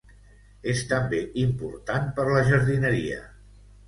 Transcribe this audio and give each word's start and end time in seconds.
És 0.71 0.79
també 0.93 1.19
important 1.41 2.07
per 2.21 2.25
la 2.31 2.41
jardineria. 2.47 3.21